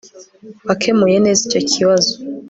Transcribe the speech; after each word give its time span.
Wakemuye 0.67 1.17
neza 1.25 1.41
icyo 1.47 1.61
kibazo 1.71 2.13